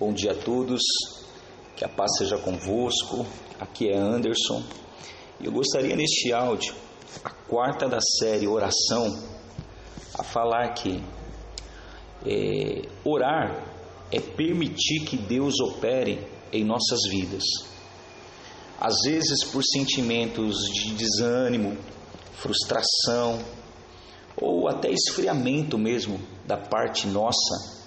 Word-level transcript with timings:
Bom 0.00 0.12
dia 0.12 0.30
a 0.30 0.34
todos, 0.36 0.80
que 1.74 1.84
a 1.84 1.88
paz 1.88 2.18
seja 2.18 2.38
convosco. 2.38 3.26
Aqui 3.58 3.88
é 3.88 3.98
Anderson 3.98 4.62
e 5.40 5.46
eu 5.46 5.50
gostaria 5.50 5.96
neste 5.96 6.32
áudio, 6.32 6.72
a 7.24 7.30
quarta 7.30 7.88
da 7.88 7.98
série 8.00 8.46
Oração, 8.46 9.28
a 10.16 10.22
falar 10.22 10.72
que 10.74 11.02
é, 12.24 12.82
orar 13.04 13.60
é 14.12 14.20
permitir 14.20 15.04
que 15.04 15.16
Deus 15.16 15.58
opere 15.58 16.24
em 16.52 16.62
nossas 16.62 17.00
vidas. 17.10 17.42
Às 18.80 19.00
vezes, 19.04 19.42
por 19.50 19.64
sentimentos 19.64 20.58
de 20.74 20.94
desânimo, 20.94 21.76
frustração 22.34 23.40
ou 24.40 24.68
até 24.68 24.92
esfriamento 24.92 25.76
mesmo 25.76 26.20
da 26.46 26.56
parte 26.56 27.08
nossa, 27.08 27.77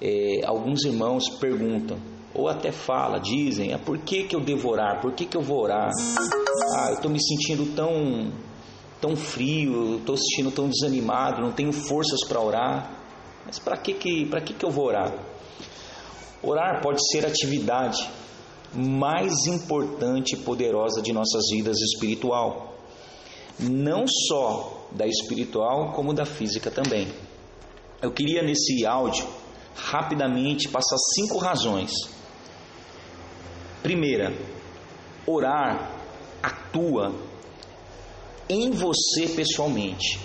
é, 0.00 0.44
alguns 0.44 0.84
irmãos 0.84 1.28
perguntam, 1.40 1.98
ou 2.34 2.48
até 2.48 2.70
fala, 2.70 3.18
dizem, 3.18 3.72
ah, 3.72 3.78
por 3.78 3.98
que, 3.98 4.24
que 4.24 4.36
eu 4.36 4.40
devo 4.40 4.68
orar? 4.68 5.00
Por 5.00 5.12
que, 5.12 5.24
que 5.24 5.36
eu 5.36 5.42
vou 5.42 5.62
orar? 5.62 5.90
Ah, 6.76 6.88
eu 6.90 6.96
estou 6.96 7.10
me 7.10 7.18
sentindo 7.18 7.74
tão, 7.74 8.30
tão 9.00 9.16
frio, 9.16 9.96
estou 9.96 10.16
sentindo 10.16 10.50
tão 10.50 10.68
desanimado, 10.68 11.40
não 11.40 11.52
tenho 11.52 11.72
forças 11.72 12.20
para 12.28 12.40
orar. 12.40 12.90
Mas 13.46 13.58
para 13.58 13.76
que, 13.78 13.94
que, 13.94 14.26
que, 14.26 14.54
que 14.54 14.64
eu 14.64 14.70
vou 14.70 14.86
orar? 14.86 15.14
Orar 16.42 16.82
pode 16.82 16.98
ser 17.10 17.24
a 17.24 17.28
atividade 17.28 18.06
mais 18.74 19.46
importante 19.46 20.34
e 20.34 20.38
poderosa 20.38 21.00
de 21.00 21.12
nossas 21.12 21.44
vidas 21.50 21.78
espiritual. 21.80 22.74
Não 23.58 24.04
só 24.06 24.88
da 24.92 25.06
espiritual, 25.06 25.92
como 25.92 26.12
da 26.12 26.26
física 26.26 26.70
também. 26.70 27.08
Eu 28.02 28.12
queria 28.12 28.42
nesse 28.42 28.84
áudio 28.84 29.26
rapidamente 29.76 30.68
passar 30.68 30.96
cinco 31.14 31.38
razões. 31.38 31.92
Primeira, 33.82 34.36
orar 35.26 35.92
atua 36.42 37.14
em 38.48 38.70
você 38.70 39.28
pessoalmente. 39.34 40.18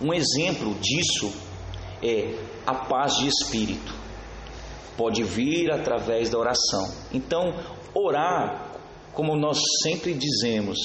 Um 0.00 0.12
exemplo 0.12 0.74
disso 0.74 1.32
é 2.02 2.34
a 2.66 2.74
paz 2.74 3.16
de 3.16 3.28
espírito. 3.28 3.94
Pode 4.96 5.22
vir 5.22 5.70
através 5.72 6.30
da 6.30 6.38
oração. 6.38 6.92
Então, 7.12 7.54
orar, 7.94 8.78
como 9.12 9.36
nós 9.36 9.58
sempre 9.82 10.14
dizemos, 10.14 10.78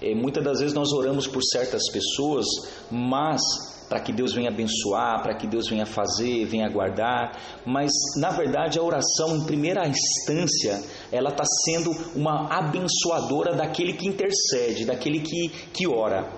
é, 0.00 0.14
muitas 0.14 0.44
das 0.44 0.58
vezes 0.60 0.74
nós 0.74 0.92
oramos 0.92 1.26
por 1.26 1.42
certas 1.42 1.90
pessoas, 1.90 2.46
mas 2.90 3.40
para 3.88 4.00
que 4.00 4.12
Deus 4.12 4.34
venha 4.34 4.50
abençoar, 4.50 5.22
para 5.22 5.36
que 5.36 5.46
Deus 5.46 5.68
venha 5.68 5.86
fazer, 5.86 6.44
venha 6.44 6.68
guardar, 6.68 7.38
mas 7.64 7.90
na 8.16 8.30
verdade 8.30 8.78
a 8.78 8.82
oração, 8.82 9.36
em 9.36 9.44
primeira 9.44 9.86
instância, 9.86 10.82
ela 11.12 11.30
está 11.30 11.44
sendo 11.64 11.92
uma 12.14 12.48
abençoadora 12.50 13.54
daquele 13.54 13.92
que 13.92 14.08
intercede, 14.08 14.84
daquele 14.84 15.20
que, 15.20 15.48
que 15.72 15.86
ora. 15.86 16.28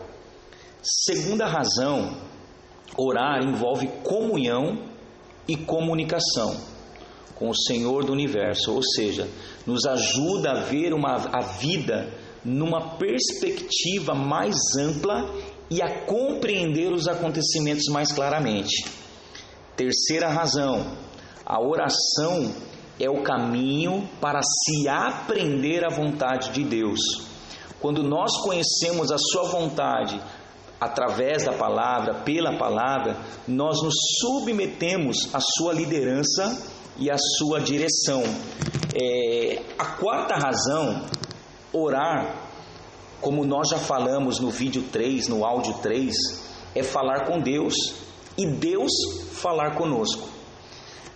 Segunda 0.82 1.46
razão, 1.46 2.16
orar 2.96 3.42
envolve 3.42 3.88
comunhão 4.04 4.86
e 5.46 5.56
comunicação 5.56 6.54
com 7.34 7.50
o 7.50 7.56
Senhor 7.56 8.04
do 8.04 8.12
universo, 8.12 8.74
ou 8.74 8.82
seja, 8.82 9.28
nos 9.64 9.86
ajuda 9.86 10.50
a 10.50 10.60
ver 10.64 10.92
uma, 10.92 11.14
a 11.32 11.40
vida 11.40 12.12
numa 12.44 12.96
perspectiva 12.96 14.14
mais 14.14 14.56
ampla 14.78 15.30
e 15.70 15.82
a 15.82 16.04
compreender 16.04 16.92
os 16.92 17.06
acontecimentos 17.08 17.84
mais 17.92 18.12
claramente. 18.12 18.84
Terceira 19.76 20.28
razão, 20.28 20.86
a 21.44 21.60
oração 21.60 22.52
é 22.98 23.08
o 23.08 23.22
caminho 23.22 24.08
para 24.20 24.40
se 24.42 24.88
aprender 24.88 25.84
a 25.84 25.94
vontade 25.94 26.50
de 26.50 26.64
Deus. 26.64 27.00
Quando 27.80 28.02
nós 28.02 28.36
conhecemos 28.42 29.12
a 29.12 29.18
Sua 29.18 29.44
vontade 29.44 30.20
através 30.80 31.44
da 31.44 31.52
palavra, 31.52 32.22
pela 32.24 32.58
palavra, 32.58 33.16
nós 33.46 33.80
nos 33.82 33.94
submetemos 34.20 35.32
à 35.32 35.40
Sua 35.40 35.72
liderança 35.72 36.60
e 36.98 37.10
à 37.10 37.16
Sua 37.16 37.60
direção. 37.60 38.22
É, 39.00 39.62
a 39.78 39.84
quarta 39.96 40.34
razão, 40.34 41.04
orar 41.82 42.48
como 43.20 43.44
nós 43.44 43.68
já 43.68 43.78
falamos 43.78 44.38
no 44.38 44.50
vídeo 44.50 44.84
3, 44.92 45.28
no 45.28 45.44
áudio 45.44 45.74
3, 45.82 46.14
é 46.74 46.82
falar 46.82 47.26
com 47.26 47.40
Deus 47.40 47.74
e 48.36 48.46
Deus 48.46 48.92
falar 49.32 49.74
conosco. 49.74 50.28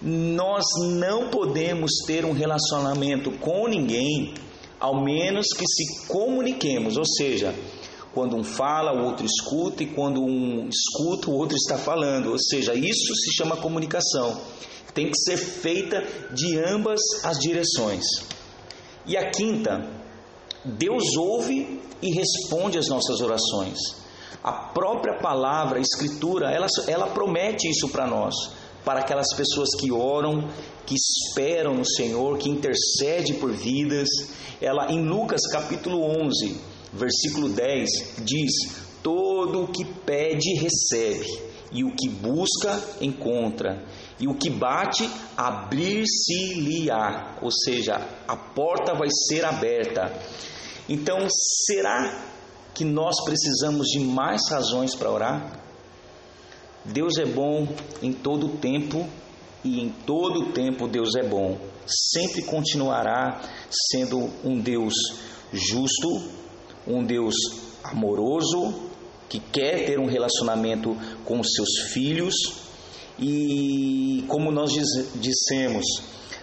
Nós 0.00 0.64
não 0.96 1.28
podemos 1.28 1.92
ter 2.04 2.24
um 2.24 2.32
relacionamento 2.32 3.30
com 3.38 3.68
ninguém 3.68 4.34
ao 4.80 5.00
menos 5.04 5.46
que 5.56 5.64
se 5.64 6.08
comuniquemos, 6.08 6.96
ou 6.96 7.06
seja, 7.06 7.54
quando 8.12 8.36
um 8.36 8.42
fala, 8.42 8.92
o 8.92 9.04
outro 9.04 9.24
escuta, 9.24 9.84
e 9.84 9.86
quando 9.86 10.20
um 10.20 10.68
escuta, 10.68 11.30
o 11.30 11.34
outro 11.34 11.56
está 11.56 11.78
falando, 11.78 12.32
ou 12.32 12.38
seja, 12.38 12.74
isso 12.74 13.14
se 13.14 13.32
chama 13.36 13.56
comunicação. 13.56 14.40
Tem 14.92 15.08
que 15.08 15.16
ser 15.16 15.36
feita 15.36 16.04
de 16.34 16.58
ambas 16.58 17.00
as 17.22 17.38
direções. 17.38 18.04
E 19.06 19.16
a 19.16 19.30
quinta, 19.30 19.88
Deus 20.64 21.16
ouve 21.16 21.80
e 22.00 22.12
responde 22.12 22.78
às 22.78 22.88
nossas 22.88 23.20
orações. 23.20 23.78
A 24.42 24.52
própria 24.52 25.18
palavra, 25.18 25.78
a 25.78 25.82
escritura, 25.82 26.50
ela, 26.50 26.66
ela 26.88 27.06
promete 27.08 27.68
isso 27.68 27.88
para 27.88 28.06
nós, 28.06 28.34
para 28.84 29.00
aquelas 29.00 29.32
pessoas 29.36 29.68
que 29.78 29.92
oram, 29.92 30.48
que 30.84 30.94
esperam 30.94 31.74
no 31.74 31.86
Senhor, 31.86 32.38
que 32.38 32.50
intercede 32.50 33.34
por 33.34 33.52
vidas. 33.52 34.08
Ela 34.60 34.90
em 34.92 35.04
Lucas 35.04 35.42
capítulo 35.50 36.02
11, 36.02 36.56
versículo 36.92 37.48
10 37.48 37.88
diz: 38.24 38.52
Todo 39.02 39.62
o 39.62 39.68
que 39.68 39.84
pede 39.84 40.54
recebe, 40.54 41.51
e 41.72 41.84
o 41.84 41.94
que 41.94 42.08
busca 42.08 42.80
encontra, 43.00 43.82
e 44.20 44.28
o 44.28 44.34
que 44.34 44.50
bate 44.50 45.08
abrir-se-lhe-á, 45.36 47.38
ou 47.40 47.50
seja, 47.50 47.96
a 48.28 48.36
porta 48.36 48.94
vai 48.94 49.08
ser 49.28 49.44
aberta. 49.44 50.12
Então, 50.88 51.26
será 51.66 52.30
que 52.74 52.84
nós 52.84 53.14
precisamos 53.24 53.88
de 53.88 54.00
mais 54.00 54.42
razões 54.50 54.94
para 54.94 55.10
orar? 55.10 55.60
Deus 56.84 57.16
é 57.18 57.24
bom 57.24 57.66
em 58.02 58.12
todo 58.12 58.58
tempo 58.58 59.08
e 59.64 59.80
em 59.80 59.88
todo 59.88 60.52
tempo 60.52 60.88
Deus 60.88 61.14
é 61.14 61.22
bom. 61.22 61.56
Sempre 61.86 62.42
continuará 62.42 63.40
sendo 63.70 64.30
um 64.44 64.60
Deus 64.60 64.94
justo, 65.52 66.08
um 66.86 67.04
Deus 67.04 67.34
amoroso, 67.84 68.90
que 69.32 69.40
quer 69.40 69.86
ter 69.86 69.98
um 69.98 70.06
relacionamento 70.06 70.94
com 71.24 71.40
os 71.40 71.48
seus 71.54 71.90
filhos 71.92 72.34
e, 73.18 74.24
como 74.28 74.52
nós 74.52 74.72
dissemos, 75.14 75.84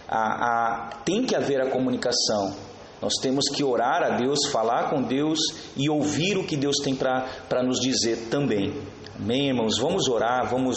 a, 0.07 0.17
a, 0.17 0.89
tem 1.05 1.23
que 1.23 1.35
haver 1.35 1.61
a 1.61 1.69
comunicação 1.69 2.55
nós 3.01 3.13
temos 3.21 3.45
que 3.47 3.63
orar 3.63 4.03
a 4.03 4.17
Deus, 4.17 4.39
falar 4.51 4.89
com 4.89 5.01
Deus 5.01 5.39
e 5.77 5.89
ouvir 5.89 6.37
o 6.37 6.43
que 6.43 6.57
Deus 6.57 6.77
tem 6.83 6.93
para 6.93 7.63
nos 7.63 7.79
dizer 7.79 8.27
também. 8.29 8.73
Amém, 9.17 9.47
irmãos? 9.47 9.79
Vamos 9.79 10.09
orar, 10.09 10.49
vamos, 10.49 10.75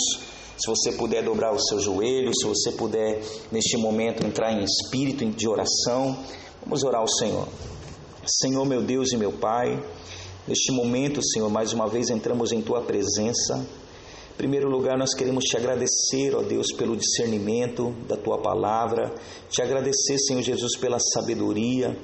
se 0.56 0.68
você 0.68 0.92
puder 0.92 1.24
dobrar 1.24 1.52
o 1.52 1.58
seu 1.58 1.80
joelho, 1.80 2.30
se 2.32 2.46
você 2.46 2.72
puder 2.72 3.20
neste 3.50 3.76
momento 3.76 4.24
entrar 4.24 4.52
em 4.52 4.62
espírito 4.62 5.24
de 5.30 5.48
oração, 5.48 6.16
vamos 6.62 6.84
orar 6.84 7.00
ao 7.00 7.08
Senhor. 7.08 7.48
Senhor, 8.24 8.64
meu 8.64 8.82
Deus 8.82 9.10
e 9.10 9.16
meu 9.16 9.32
Pai, 9.32 9.82
neste 10.46 10.72
momento, 10.72 11.22
Senhor, 11.22 11.50
mais 11.50 11.72
uma 11.72 11.88
vez 11.88 12.10
entramos 12.10 12.52
em 12.52 12.60
Tua 12.60 12.82
presença. 12.82 13.66
Em 14.32 14.36
primeiro 14.36 14.68
lugar, 14.68 14.98
nós 14.98 15.14
queremos 15.14 15.44
te 15.44 15.56
agradecer, 15.56 16.34
ó 16.34 16.42
Deus, 16.42 16.72
pelo 16.72 16.96
discernimento 16.96 17.94
da 18.08 18.16
tua 18.16 18.38
palavra, 18.38 19.12
te 19.50 19.60
agradecer, 19.62 20.18
Senhor 20.18 20.42
Jesus, 20.42 20.76
pela 20.78 20.98
sabedoria, 20.98 21.96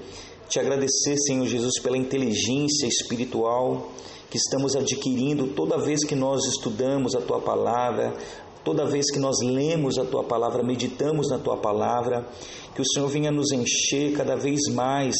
te 0.48 0.60
agradecer, 0.60 1.16
Senhor 1.16 1.46
Jesus, 1.46 1.80
pela 1.80 1.96
inteligência 1.96 2.86
espiritual 2.86 3.90
que 4.30 4.36
estamos 4.36 4.76
adquirindo 4.76 5.48
toda 5.48 5.78
vez 5.78 6.04
que 6.04 6.14
nós 6.14 6.44
estudamos 6.44 7.14
a 7.14 7.20
tua 7.20 7.40
palavra, 7.40 8.14
toda 8.62 8.84
vez 8.84 9.10
que 9.10 9.18
nós 9.18 9.36
lemos 9.42 9.98
a 9.98 10.04
tua 10.04 10.22
palavra, 10.22 10.62
meditamos 10.62 11.30
na 11.30 11.38
tua 11.38 11.56
palavra, 11.56 12.28
que 12.74 12.82
o 12.82 12.86
Senhor 12.86 13.08
venha 13.08 13.30
nos 13.30 13.52
encher 13.52 14.12
cada 14.12 14.36
vez 14.36 14.60
mais 14.70 15.16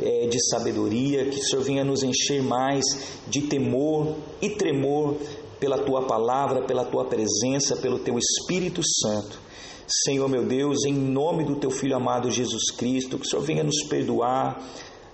é, 0.00 0.26
de 0.26 0.38
sabedoria, 0.48 1.24
que 1.26 1.38
o 1.38 1.42
Senhor 1.42 1.62
venha 1.62 1.84
nos 1.84 2.02
encher 2.02 2.42
mais 2.42 2.84
de 3.28 3.42
temor 3.42 4.16
e 4.40 4.50
tremor 4.50 5.16
pela 5.58 5.78
tua 5.78 6.06
palavra, 6.06 6.62
pela 6.62 6.84
tua 6.84 7.04
presença, 7.04 7.76
pelo 7.76 7.98
teu 7.98 8.18
Espírito 8.18 8.82
Santo. 8.84 9.38
Senhor 9.86 10.28
meu 10.28 10.44
Deus, 10.44 10.84
em 10.84 10.94
nome 10.94 11.44
do 11.44 11.56
teu 11.56 11.70
Filho 11.70 11.96
amado 11.96 12.30
Jesus 12.30 12.70
Cristo, 12.76 13.18
que 13.18 13.26
o 13.26 13.28
Senhor 13.28 13.42
venha 13.42 13.62
nos 13.62 13.82
perdoar 13.84 14.62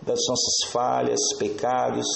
das 0.00 0.20
nossas 0.28 0.70
falhas, 0.72 1.20
pecados 1.38 2.06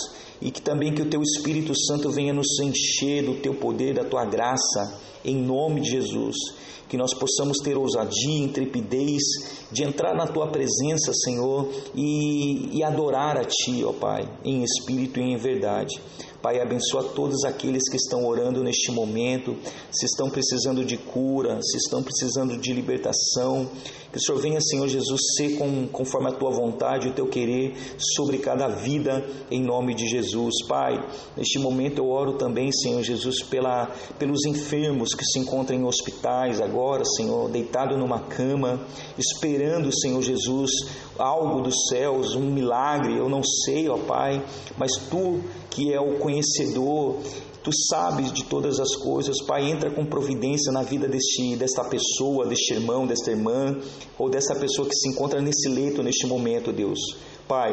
e 0.41 0.51
que 0.51 0.61
também 0.61 0.93
que 0.93 1.03
o 1.03 1.09
teu 1.09 1.23
Espírito 1.23 1.75
Santo 1.75 2.11
venha 2.11 2.33
nos 2.33 2.59
encher 2.61 3.25
do 3.25 3.35
teu 3.37 3.55
poder, 3.55 3.95
da 3.95 4.05
tua 4.05 4.25
graça, 4.25 5.01
em 5.25 5.37
nome 5.37 5.81
de 5.81 5.91
Jesus. 5.91 6.37
Que 6.89 6.97
nós 6.99 7.15
possamos 7.15 7.59
ter 7.59 7.77
ousadia, 7.77 8.45
intrepidez 8.45 9.23
de 9.73 9.83
entrar 9.83 10.15
na 10.15 10.27
tua 10.27 10.49
presença, 10.49 11.13
Senhor, 11.13 11.69
e, 11.95 12.77
e 12.77 12.85
adorar 12.85 13.39
a 13.39 13.45
Ti, 13.45 13.83
ó 13.85 13.93
Pai, 13.93 14.29
em 14.45 14.63
espírito 14.63 15.19
e 15.19 15.23
em 15.23 15.37
verdade. 15.37 15.99
Pai, 16.45 16.61
abençoa 16.61 17.03
todos 17.03 17.43
aqueles 17.47 17.89
que 17.89 17.97
estão 17.97 18.27
orando 18.27 18.63
neste 18.63 18.93
momento, 18.93 19.57
se 19.91 20.05
estão 20.05 20.29
precisando 20.29 20.85
de 20.85 20.99
cura, 20.99 21.59
se 21.63 21.79
estão 21.79 22.03
precisando 22.03 22.59
de 22.59 22.71
libertação. 22.71 23.67
Que 24.13 24.19
o 24.19 24.21
Senhor 24.21 24.39
venha, 24.43 24.61
Senhor 24.61 24.87
Jesus, 24.87 25.21
ser 25.39 25.57
com, 25.57 25.89
conforme 25.89 26.29
a 26.29 26.33
tua 26.33 26.51
vontade, 26.51 27.09
o 27.09 27.15
teu 27.15 27.27
querer 27.29 27.75
sobre 27.97 28.37
cada 28.37 28.69
vida, 28.69 29.25
em 29.51 29.63
nome 29.63 29.95
de 29.95 30.07
Jesus. 30.25 30.67
Pai, 30.67 31.05
neste 31.37 31.59
momento 31.59 31.99
eu 31.99 32.09
oro 32.09 32.35
também, 32.35 32.73
Senhor 32.73 33.03
Jesus, 33.03 33.43
pela, 33.43 33.87
pelos 34.19 34.45
enfermos 34.47 35.15
que 35.15 35.25
se 35.25 35.39
encontram 35.39 35.77
em 35.77 35.85
hospitais 35.85 36.61
agora, 36.61 37.05
Senhor, 37.05 37.51
deitado 37.51 37.97
numa 37.97 38.21
cama, 38.21 38.81
esperando, 39.19 39.95
Senhor 39.95 40.23
Jesus, 40.23 40.71
algo 41.19 41.61
dos 41.61 41.89
céus, 41.89 42.35
um 42.35 42.51
milagre, 42.51 43.17
eu 43.17 43.29
não 43.29 43.43
sei, 43.43 43.89
ó 43.89 43.99
Pai, 43.99 44.43
mas 44.77 44.93
tu 45.11 45.41
que 45.71 45.93
é 45.93 46.01
o 46.01 46.19
conhecedor, 46.19 47.19
tu 47.63 47.71
sabes 47.89 48.33
de 48.33 48.45
todas 48.45 48.79
as 48.79 48.95
coisas, 48.97 49.43
Pai, 49.47 49.71
entra 49.71 49.91
com 49.91 50.05
providência 50.05 50.73
na 50.73 50.83
vida 50.83 51.09
deste, 51.09 51.57
desta 51.57 51.85
pessoa, 51.85 52.47
deste 52.47 52.75
irmão, 52.75 53.07
desta 53.07 53.31
irmã, 53.31 53.77
ou 54.19 54.31
dessa 54.31 54.55
pessoa 54.55 54.89
que 54.89 54.95
se 54.95 55.09
encontra 55.09 55.41
nesse 55.41 55.69
leito 55.69 56.03
neste 56.03 56.27
momento, 56.27 56.73
Deus. 56.73 56.99
Pai, 57.49 57.73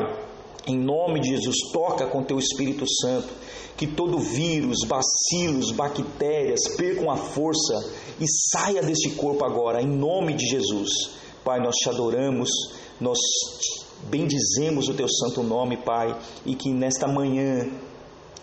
em 0.67 0.77
nome 0.77 1.19
de 1.19 1.29
Jesus, 1.29 1.55
toca 1.73 2.05
com 2.07 2.23
teu 2.23 2.37
Espírito 2.37 2.85
Santo, 3.01 3.29
que 3.75 3.87
todo 3.87 4.19
vírus, 4.19 4.79
bacilos, 4.87 5.71
bactérias 5.71 6.59
percam 6.77 7.09
a 7.09 7.17
força 7.17 7.73
e 8.19 8.25
saia 8.27 8.81
deste 8.81 9.11
corpo 9.11 9.43
agora, 9.43 9.81
em 9.81 9.87
nome 9.87 10.33
de 10.33 10.45
Jesus. 10.45 10.91
Pai, 11.43 11.59
nós 11.59 11.75
te 11.75 11.89
adoramos, 11.89 12.49
nós 12.99 13.17
bendizemos 14.09 14.87
o 14.87 14.93
teu 14.93 15.07
santo 15.07 15.41
nome, 15.41 15.77
Pai, 15.77 16.15
e 16.45 16.53
que 16.53 16.71
nesta 16.71 17.07
manhã 17.07 17.67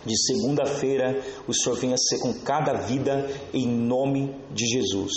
de 0.04 0.16
segunda-feira 0.26 1.22
o 1.46 1.54
Senhor 1.54 1.76
venha 1.76 1.96
ser 1.96 2.18
com 2.18 2.34
cada 2.40 2.72
vida 2.72 3.30
em 3.54 3.66
nome 3.68 4.34
de 4.52 4.66
Jesus. 4.66 5.12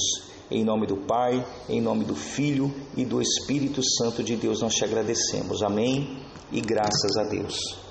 Em 0.52 0.64
nome 0.64 0.86
do 0.86 0.98
Pai, 0.98 1.44
em 1.70 1.82
nome 1.82 2.04
do 2.04 2.14
Filho 2.14 2.72
e 2.96 3.06
do 3.06 3.22
Espírito 3.22 3.82
Santo 3.82 4.22
de 4.22 4.36
Deus 4.36 4.62
nós 4.62 4.76
te 4.76 4.84
agradecemos. 4.84 5.64
Amém 5.64 6.31
e 6.52 6.62
graças 6.62 7.18
a 7.18 7.24
Deus. 7.24 7.91